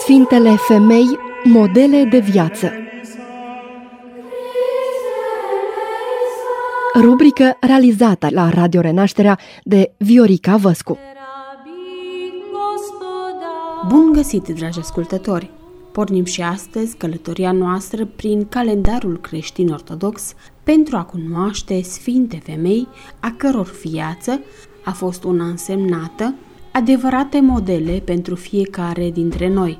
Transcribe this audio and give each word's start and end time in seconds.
Sfintele 0.00 0.56
femei, 0.56 1.18
modele 1.44 2.04
de 2.04 2.18
viață. 2.18 2.72
Rubrică 6.94 7.56
realizată 7.60 8.28
la 8.30 8.48
Radio 8.48 8.80
Renașterea 8.80 9.38
de 9.64 9.92
Viorica 9.98 10.56
Văscu. 10.56 10.98
Bun 13.88 14.12
găsit, 14.12 14.48
dragi 14.48 14.78
ascultători! 14.78 15.59
Pornim 15.92 16.24
și 16.24 16.42
astăzi 16.42 16.96
călătoria 16.96 17.52
noastră 17.52 18.06
prin 18.16 18.46
calendarul 18.48 19.18
creștin 19.20 19.68
ortodox 19.68 20.34
pentru 20.62 20.96
a 20.96 21.02
cunoaște 21.02 21.82
sfinte 21.82 22.40
femei 22.44 22.88
a 23.20 23.34
căror 23.36 23.70
viață 23.82 24.40
a 24.84 24.90
fost 24.90 25.24
una 25.24 25.44
însemnată, 25.44 26.34
adevărate 26.72 27.40
modele 27.40 28.02
pentru 28.04 28.34
fiecare 28.34 29.10
dintre 29.10 29.48
noi. 29.48 29.78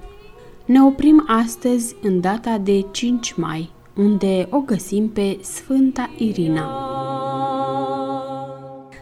Ne 0.64 0.82
oprim 0.82 1.24
astăzi 1.26 1.96
în 2.02 2.20
data 2.20 2.58
de 2.58 2.84
5 2.90 3.34
mai, 3.34 3.70
unde 3.96 4.46
o 4.50 4.58
găsim 4.58 5.08
pe 5.08 5.38
Sfânta 5.42 6.10
Irina. 6.16 6.88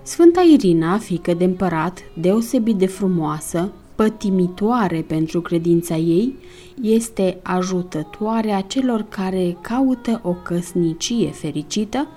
Sfânta 0.02 0.40
Irina, 0.52 0.98
fică 0.98 1.34
de 1.34 1.44
împărat, 1.44 1.98
deosebit 2.14 2.76
de 2.76 2.86
frumoasă, 2.86 3.72
pătimitoare 3.98 5.04
pentru 5.06 5.40
credința 5.40 5.96
ei, 5.96 6.34
este 6.82 7.38
ajutătoarea 7.42 8.60
celor 8.60 9.06
care 9.08 9.56
caută 9.60 10.20
o 10.24 10.32
căsnicie 10.32 11.30
fericită, 11.30 12.08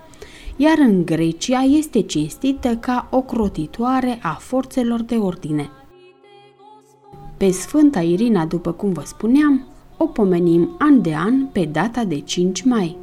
iar 0.55 0.77
în 0.77 1.05
Grecia 1.05 1.59
este 1.61 2.01
cinstită 2.01 2.75
ca 2.75 3.07
ocrotitoare 3.11 4.19
a 4.21 4.37
forțelor 4.39 5.01
de 5.01 5.15
ordine. 5.15 5.69
Pe 7.37 7.51
Sfânta 7.51 8.01
Irina, 8.01 8.45
după 8.45 8.71
cum 8.71 8.91
vă 8.91 9.03
spuneam, 9.05 9.67
o 9.97 10.05
pomenim 10.05 10.75
an 10.77 11.01
de 11.01 11.15
an 11.15 11.45
pe 11.45 11.65
data 11.71 12.03
de 12.03 12.19
5 12.19 12.63
mai. 12.63 12.97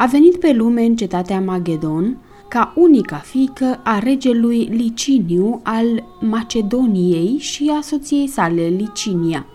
A 0.00 0.06
venit 0.06 0.36
pe 0.36 0.52
lume 0.52 0.82
în 0.82 0.96
cetatea 0.96 1.40
Magedon 1.40 2.18
ca 2.48 2.72
unica 2.76 3.16
fică 3.16 3.80
a 3.84 3.98
regelui 3.98 4.64
Liciniu 4.64 5.60
al 5.62 6.04
Macedoniei 6.20 7.36
și 7.38 7.72
a 7.78 7.80
soției 7.80 8.26
sale 8.26 8.66
Licinia. 8.66 9.46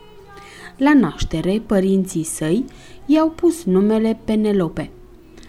La 0.77 0.93
naștere, 0.93 1.61
părinții 1.65 2.23
săi 2.23 2.65
i-au 3.05 3.29
pus 3.29 3.63
numele 3.63 4.19
Penelope. 4.25 4.91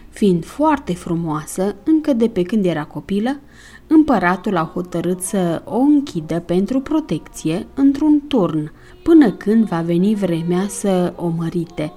Fiind 0.09 0.45
foarte 0.45 0.95
frumoasă, 0.95 1.75
încă 1.85 2.13
de 2.13 2.29
pe 2.29 2.43
când 2.43 2.65
era 2.65 2.85
copilă, 2.85 3.41
împăratul 3.87 4.57
a 4.57 4.71
hotărât 4.75 5.21
să 5.21 5.63
o 5.65 5.79
închidă 5.79 6.41
pentru 6.41 6.81
protecție 6.81 7.67
într-un 7.75 8.23
turn, 8.29 8.73
până 9.03 9.33
când 9.33 9.65
va 9.65 9.81
veni 9.81 10.15
vremea 10.15 10.67
să 10.69 11.13
o 11.17 11.29
mărite. 11.37 11.93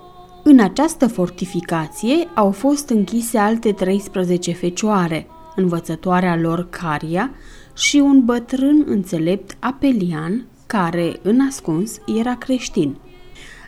În 0.51 0.59
această 0.59 1.07
fortificație 1.07 2.27
au 2.33 2.51
fost 2.51 2.89
închise 2.89 3.37
alte 3.37 3.71
13 3.71 4.51
fecioare, 4.53 5.27
învățătoarea 5.55 6.37
lor 6.37 6.69
Caria 6.69 7.31
și 7.75 7.97
un 7.97 8.25
bătrân 8.25 8.83
înțelept 8.87 9.57
Apelian, 9.59 10.45
care, 10.67 11.19
în 11.21 11.39
ascuns, 11.47 11.99
era 12.19 12.35
creștin. 12.35 12.97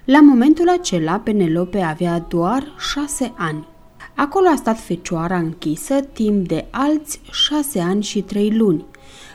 La 0.05 0.21
momentul 0.21 0.69
acela, 0.69 1.19
Penelope 1.19 1.79
avea 1.79 2.19
doar 2.19 2.75
șase 2.93 3.33
ani. 3.37 3.67
Acolo 4.15 4.47
a 4.47 4.55
stat 4.55 4.79
fecioara 4.79 5.37
închisă 5.37 5.99
timp 5.99 6.47
de 6.47 6.65
alți 6.71 7.21
șase 7.31 7.79
ani 7.79 8.03
și 8.03 8.21
trei 8.21 8.57
luni, 8.57 8.85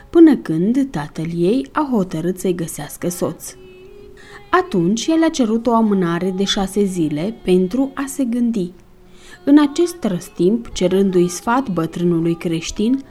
până 0.09 0.35
când 0.35 0.87
tatăl 0.91 1.29
ei 1.35 1.69
a 1.71 1.87
hotărât 1.91 2.39
să-i 2.39 2.55
găsească 2.55 3.09
soț. 3.09 3.53
Atunci 4.57 5.07
el 5.07 5.23
a 5.23 5.29
cerut 5.29 5.67
o 5.67 5.73
amânare 5.73 6.33
de 6.37 6.43
șase 6.43 6.83
zile 6.83 7.35
pentru 7.43 7.91
a 7.93 8.03
se 8.07 8.23
gândi. 8.23 8.71
În 9.43 9.59
acest 9.59 10.03
răstimp, 10.03 10.69
cerându-i 10.73 11.27
sfat 11.27 11.69
bătrânului 11.69 12.35
creștin, 12.35 13.03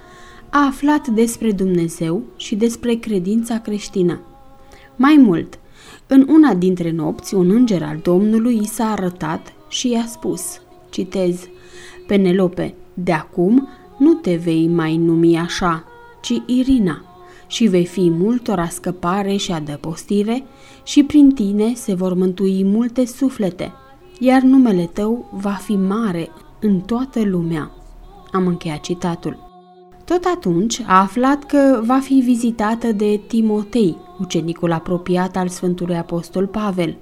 a 0.51 0.67
aflat 0.67 1.09
despre 1.09 1.53
Dumnezeu 1.53 2.23
și 2.37 2.55
despre 2.55 2.95
credința 2.95 3.59
creștină. 3.59 4.21
Mai 4.97 5.17
mult, 5.17 5.59
în 6.07 6.27
una 6.29 6.55
dintre 6.55 6.91
nopți, 6.91 7.35
un 7.35 7.51
înger 7.51 7.83
al 7.83 7.99
Domnului 8.03 8.59
i 8.63 8.67
s-a 8.67 8.91
arătat 8.91 9.53
și 9.69 9.91
i-a 9.91 10.07
spus, 10.07 10.61
citez, 10.91 11.49
Penelope, 12.07 12.75
de 12.95 13.13
acum 13.13 13.69
nu 13.99 14.15
te 14.15 14.35
vei 14.35 14.69
mai 14.69 14.97
numi 14.97 15.39
așa, 15.39 15.85
ci 16.21 16.43
Irina, 16.47 17.16
și 17.47 17.67
vei 17.67 17.87
fi 17.87 18.11
multora 18.11 18.69
scăpare 18.69 19.37
și 19.37 19.53
adăpostire 19.53 20.45
și 20.83 21.03
prin 21.03 21.31
tine 21.31 21.75
se 21.75 21.95
vor 21.95 22.15
mântui 22.15 22.65
multe 22.65 23.07
suflete, 23.07 23.73
iar 24.19 24.43
numele 24.43 24.91
tău 24.93 25.31
va 25.33 25.59
fi 25.65 25.77
mare 25.77 26.29
în 26.61 26.81
toată 26.81 27.23
lumea. 27.25 27.71
Am 28.33 28.47
încheiat 28.47 28.81
citatul. 28.81 29.45
Tot 30.05 30.25
atunci 30.35 30.81
a 30.87 31.01
aflat 31.01 31.45
că 31.45 31.81
va 31.85 31.99
fi 31.99 32.15
vizitată 32.15 32.93
de 32.93 33.21
Timotei, 33.27 33.97
ucenicul 34.19 34.73
apropiat 34.73 35.37
al 35.37 35.49
Sfântului 35.49 35.97
Apostol 35.97 36.47
Pavel, 36.47 36.97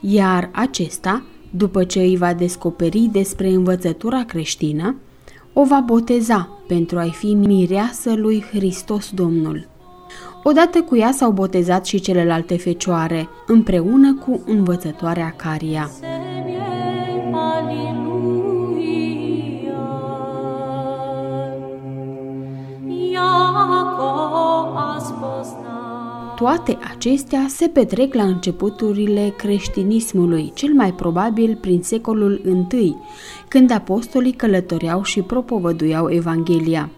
iar 0.00 0.50
acesta, 0.52 1.22
după 1.50 1.84
ce 1.84 2.00
îi 2.00 2.16
va 2.16 2.34
descoperi 2.34 3.08
despre 3.12 3.48
învățătura 3.48 4.24
creștină, 4.24 4.96
o 5.60 5.64
va 5.64 5.80
boteza 5.80 6.48
pentru 6.66 6.98
a-i 6.98 7.10
fi 7.10 7.34
mireasă 7.34 8.14
lui 8.14 8.44
Hristos 8.52 9.10
Domnul. 9.10 9.68
Odată 10.42 10.82
cu 10.82 10.96
ea 10.96 11.12
s-au 11.12 11.30
botezat 11.30 11.86
și 11.86 12.00
celelalte 12.00 12.56
fecioare, 12.56 13.28
împreună 13.46 14.14
cu 14.14 14.42
învățătoarea 14.46 15.34
Caria. 15.36 15.90
Toate 26.38 26.78
acestea 26.90 27.46
se 27.48 27.66
petrec 27.66 28.14
la 28.14 28.22
începuturile 28.22 29.34
creștinismului, 29.36 30.52
cel 30.54 30.72
mai 30.72 30.92
probabil 30.92 31.58
prin 31.60 31.82
secolul 31.82 32.40
I, 32.72 32.94
când 33.48 33.70
apostolii 33.70 34.32
călătoreau 34.32 35.02
și 35.02 35.20
propovăduiau 35.20 36.10
Evanghelia. 36.10 36.90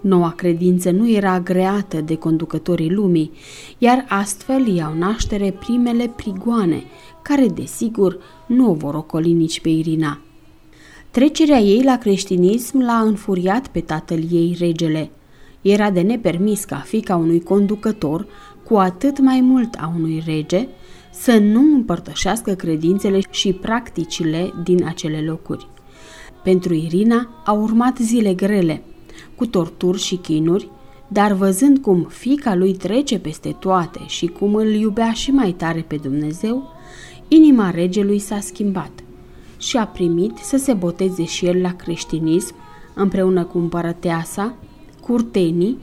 Noua 0.00 0.32
credință 0.36 0.90
nu 0.90 1.10
era 1.10 1.32
agreată 1.32 2.00
de 2.00 2.14
conducătorii 2.14 2.90
lumii, 2.90 3.30
iar 3.78 4.04
astfel 4.08 4.66
iau 4.66 4.94
naștere 4.98 5.50
primele 5.50 6.12
prigoane, 6.16 6.82
care, 7.22 7.46
desigur, 7.46 8.18
nu 8.46 8.70
o 8.70 8.74
vor 8.74 8.94
ocoli 8.94 9.32
nici 9.32 9.60
pe 9.60 9.68
Irina. 9.68 10.20
Trecerea 11.10 11.58
ei 11.58 11.82
la 11.82 11.98
creștinism 11.98 12.80
l-a 12.80 12.98
înfuriat 12.98 13.66
pe 13.66 13.80
tatăl 13.80 14.20
ei, 14.30 14.56
regele. 14.58 15.10
Era 15.62 15.90
de 15.90 16.00
nepermis 16.00 16.64
ca 16.64 16.76
fica 16.76 17.16
unui 17.16 17.40
conducător, 17.40 18.26
cu 18.68 18.76
atât 18.76 19.18
mai 19.18 19.40
mult 19.40 19.74
a 19.74 19.92
unui 19.96 20.22
rege, 20.26 20.68
să 21.10 21.38
nu 21.38 21.60
împărtășească 21.60 22.54
credințele 22.54 23.20
și 23.30 23.52
practicile 23.52 24.52
din 24.64 24.84
acele 24.86 25.20
locuri. 25.20 25.66
Pentru 26.42 26.74
Irina 26.74 27.28
au 27.44 27.62
urmat 27.62 27.98
zile 27.98 28.34
grele, 28.34 28.82
cu 29.34 29.46
torturi 29.46 29.98
și 29.98 30.16
chinuri, 30.16 30.70
dar 31.08 31.32
văzând 31.32 31.78
cum 31.78 32.06
fica 32.10 32.54
lui 32.54 32.74
trece 32.74 33.18
peste 33.18 33.56
toate 33.58 34.00
și 34.06 34.26
cum 34.26 34.54
îl 34.54 34.74
iubea 34.74 35.12
și 35.12 35.30
mai 35.30 35.52
tare 35.52 35.84
pe 35.88 35.96
Dumnezeu, 35.96 36.72
inima 37.28 37.70
regelui 37.70 38.18
s-a 38.18 38.40
schimbat 38.40 38.90
și 39.58 39.76
a 39.76 39.86
primit 39.86 40.36
să 40.36 40.56
se 40.56 40.72
boteze 40.72 41.24
și 41.24 41.46
el 41.46 41.60
la 41.60 41.72
creștinism 41.72 42.54
împreună 42.94 43.44
cu 43.44 43.58
împărăteasa, 43.58 44.54
curtenii 45.00 45.78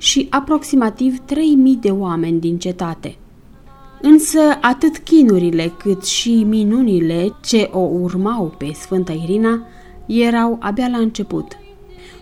și 0.00 0.26
aproximativ 0.30 1.18
3000 1.24 1.76
de 1.76 1.90
oameni 1.90 2.40
din 2.40 2.58
cetate. 2.58 3.16
Însă 4.02 4.40
atât 4.60 4.98
chinurile 4.98 5.72
cât 5.78 6.04
și 6.04 6.44
minunile 6.48 7.34
ce 7.42 7.68
o 7.72 7.78
urmau 7.78 8.54
pe 8.58 8.72
Sfânta 8.72 9.12
Irina 9.12 9.66
erau 10.06 10.56
abia 10.60 10.88
la 10.88 10.96
început. 10.96 11.58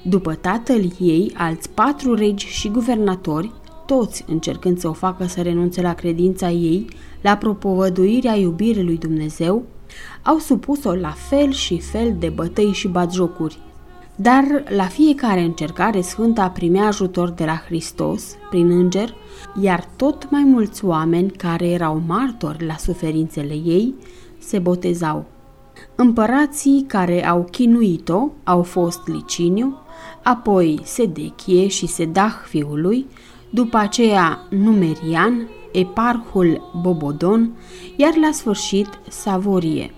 După 0.03 0.35
tatăl 0.35 0.93
ei, 0.99 1.33
alți 1.37 1.71
patru 1.71 2.15
regi 2.15 2.47
și 2.47 2.69
guvernatori, 2.69 3.53
toți 3.87 4.25
încercând 4.29 4.79
să 4.79 4.89
o 4.89 4.93
facă 4.93 5.25
să 5.25 5.43
renunțe 5.43 5.81
la 5.81 5.95
credința 5.95 6.51
ei, 6.51 6.87
la 7.21 7.37
propovăduirea 7.37 8.37
iubirii 8.37 8.85
lui 8.85 8.97
Dumnezeu, 8.97 9.63
au 10.23 10.39
supus-o 10.39 10.95
la 10.95 11.15
fel 11.29 11.53
și 11.53 11.81
fel 11.81 12.17
de 12.19 12.29
bătăi 12.29 12.73
și 12.73 12.89
batjocuri. 12.89 13.59
Dar 14.21 14.65
la 14.69 14.85
fiecare 14.85 15.41
încercare 15.41 16.01
Sfânta 16.01 16.51
primea 16.51 16.87
ajutor 16.87 17.31
de 17.31 17.45
la 17.45 17.63
Hristos 17.67 18.37
prin 18.51 18.71
înger, 18.71 19.15
iar 19.61 19.85
tot 19.97 20.31
mai 20.31 20.43
mulți 20.45 20.85
oameni 20.85 21.31
care 21.31 21.69
erau 21.69 22.03
martori 22.07 22.67
la 22.67 22.77
suferințele 22.77 23.53
ei 23.53 23.95
se 24.39 24.59
botezau. 24.59 25.25
Împărații 25.95 26.85
care 26.87 27.27
au 27.27 27.47
chinuit-o 27.51 28.29
au 28.45 28.63
fost 28.63 29.01
Liciniu, 29.07 29.77
apoi 30.23 30.81
Sedechie 30.85 31.69
și 31.69 31.87
Sedah 31.87 32.35
fiului, 32.49 33.07
după 33.51 33.77
aceea 33.77 34.47
Numerian, 34.51 35.49
Eparhul 35.73 36.71
Bobodon, 36.83 37.51
iar 37.97 38.17
la 38.17 38.31
sfârșit 38.33 38.89
Savorie. 39.09 39.95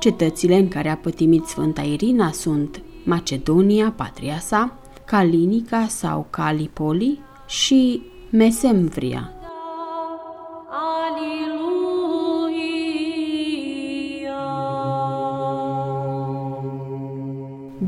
Cetățile 0.00 0.56
în 0.56 0.68
care 0.68 0.88
a 0.88 0.96
pătimit 0.96 1.44
Sfânta 1.44 1.82
Irina 1.82 2.30
sunt 2.30 2.80
Macedonia, 3.04 3.92
patria 3.96 4.38
sa, 4.38 4.78
Calinica 5.04 5.86
sau 5.86 6.26
Calipoli 6.30 7.20
și 7.46 8.02
Mesemvria. 8.30 9.32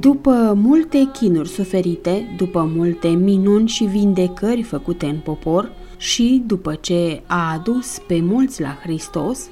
După 0.00 0.52
multe 0.56 1.10
chinuri 1.12 1.48
suferite, 1.48 2.34
după 2.36 2.70
multe 2.74 3.08
minuni 3.08 3.68
și 3.68 3.84
vindecări 3.84 4.62
făcute 4.62 5.06
în 5.06 5.18
popor 5.18 5.72
și 5.96 6.42
după 6.46 6.74
ce 6.74 7.22
a 7.26 7.52
adus 7.52 7.98
pe 8.06 8.20
mulți 8.20 8.60
la 8.60 8.78
Hristos, 8.82 9.48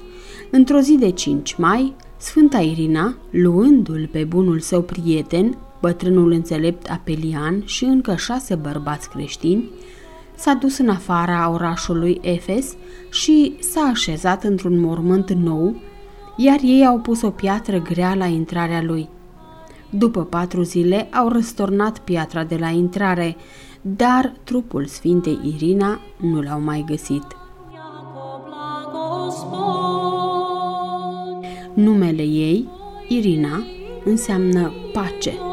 într-o 0.49 0.79
zi 0.79 0.97
de 0.97 1.11
5 1.11 1.55
mai, 1.55 1.95
Sfânta 2.21 2.59
Irina, 2.59 3.15
luându-l 3.29 4.09
pe 4.11 4.23
bunul 4.23 4.59
său 4.59 4.81
prieten, 4.81 5.57
bătrânul 5.79 6.31
înțelept 6.31 6.89
Apelian 6.89 7.61
și 7.65 7.83
încă 7.83 8.15
șase 8.15 8.55
bărbați 8.55 9.09
creștini, 9.09 9.69
s-a 10.35 10.53
dus 10.53 10.77
în 10.77 10.89
afara 10.89 11.49
orașului 11.49 12.19
Efes 12.21 12.75
și 13.11 13.55
s-a 13.59 13.81
așezat 13.81 14.43
într-un 14.43 14.79
mormânt 14.79 15.31
nou, 15.31 15.75
iar 16.37 16.59
ei 16.63 16.85
au 16.85 16.99
pus 16.99 17.21
o 17.21 17.29
piatră 17.29 17.79
grea 17.79 18.15
la 18.15 18.25
intrarea 18.25 18.81
lui. 18.81 19.09
După 19.89 20.23
patru 20.23 20.61
zile 20.61 21.09
au 21.11 21.27
răstornat 21.27 21.99
piatra 21.99 22.43
de 22.43 22.55
la 22.55 22.69
intrare, 22.69 23.35
dar 23.81 24.33
trupul 24.43 24.85
Sfintei 24.85 25.39
Irina 25.43 25.99
nu 26.17 26.41
l-au 26.41 26.61
mai 26.61 26.83
găsit. 26.87 27.40
Numele 31.73 32.21
ei, 32.23 32.67
Irina, 33.07 33.63
înseamnă 34.03 34.71
pace. 34.93 35.50